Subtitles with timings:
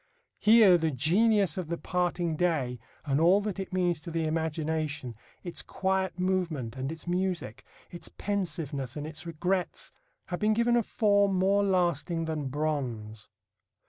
[0.39, 5.13] Here the genius of the parting day, and all that it means to the imagination,
[5.43, 9.91] its quiet movement and its music, its pensiveness and its regrets,
[10.25, 13.29] have been given a form more lasting than bronze.